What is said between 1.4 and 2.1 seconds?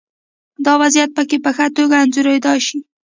په ښه توګه